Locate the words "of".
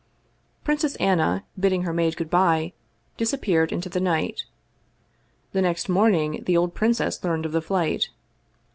7.45-7.51